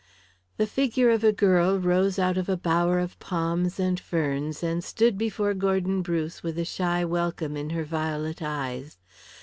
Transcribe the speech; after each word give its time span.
The 0.57 0.65
figure 0.65 1.11
of 1.11 1.23
a 1.23 1.31
girl 1.31 1.77
rose 1.79 2.17
out 2.17 2.35
of 2.35 2.49
a 2.49 2.57
bower 2.57 2.97
of 2.97 3.19
palms 3.19 3.79
and 3.79 3.99
ferns 3.99 4.63
and 4.63 4.83
stood 4.83 5.15
before 5.15 5.53
Gordon 5.53 6.01
Bruce 6.01 6.41
with 6.41 6.57
a 6.57 6.65
shy 6.65 7.05
welcome 7.05 7.55
in 7.55 7.69
her 7.69 7.83
violet 7.83 8.41
eyes. 8.41 8.97